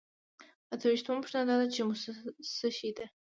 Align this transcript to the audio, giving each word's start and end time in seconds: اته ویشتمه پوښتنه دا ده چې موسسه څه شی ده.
اته 0.73 0.85
ویشتمه 0.87 1.19
پوښتنه 1.23 1.43
دا 1.49 1.55
ده 1.61 1.67
چې 1.73 1.79
موسسه 1.87 2.29
څه 2.57 2.67
شی 2.77 2.89
ده. 2.97 3.05